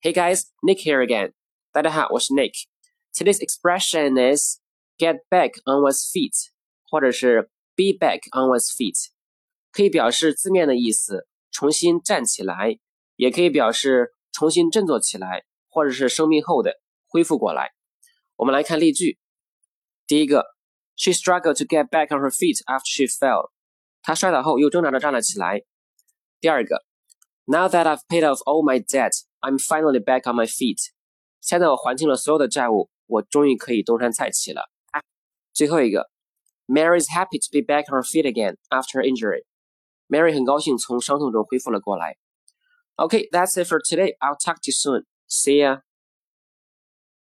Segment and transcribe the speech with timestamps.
[0.00, 1.32] Hey guys, Nick here again.
[1.72, 2.52] 大家好，我是 Nick.
[3.12, 4.60] Today's expression is
[4.96, 6.52] get back on one's feet，
[6.88, 9.08] 或者是 be back on one's feet，
[9.72, 12.78] 可以表示字面的意思，重新站起来，
[13.16, 16.74] 也可以表示重新振作起来，或者是生病后的
[17.08, 17.72] 恢复过来。
[18.36, 19.18] 我们来看例句。
[20.06, 20.44] 第一个
[20.94, 23.50] ，She struggled to get back on her feet after she fell。
[24.02, 25.64] 她摔倒后又挣扎着站了起来。
[26.38, 26.84] 第二个
[27.47, 29.11] ，Now that I've paid off all my debt,
[29.41, 30.91] I'm finally back on my feet。
[31.41, 34.69] 现在我还清了所有的债务，我终于可以东山再起了。
[35.53, 36.09] 最后一个，
[36.67, 42.17] Mary is happy to be back on her feet again after her injury。Mary 很高兴从伤痛中恢复了过来。
[42.95, 44.15] Okay, that's it for today.
[44.19, 45.05] I'll talk to you soon.
[45.27, 45.81] See ya.